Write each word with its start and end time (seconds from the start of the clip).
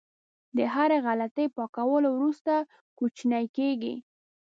د 0.57 0.59
هرې 0.73 0.97
غلطۍ 1.05 1.47
پاکولو 1.55 2.09
وروسته 2.13 2.53
کوچنی 2.99 3.45
کېږي. 3.57 3.95